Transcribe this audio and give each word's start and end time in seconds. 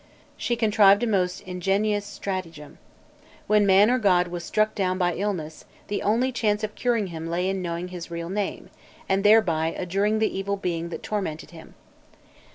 She 0.35 0.55
contrived 0.55 1.03
a 1.03 1.05
most 1.05 1.41
ingenious 1.41 2.07
stratagem. 2.07 2.79
When 3.45 3.67
man 3.67 3.91
or 3.91 3.99
god 3.99 4.29
was 4.29 4.43
struck 4.43 4.73
down 4.73 4.97
by 4.97 5.13
illness, 5.13 5.65
the 5.89 6.01
only 6.01 6.31
chance 6.31 6.63
of 6.63 6.73
curing 6.73 7.05
him 7.13 7.27
lay 7.29 7.47
in 7.47 7.61
knowing 7.61 7.89
his 7.89 8.09
real 8.09 8.31
name, 8.31 8.71
and 9.07 9.23
thereby 9.23 9.75
adjuring 9.77 10.17
the 10.17 10.35
evil 10.35 10.57
being 10.57 10.89
that 10.89 11.03
tormented 11.03 11.51
him. 11.51 11.75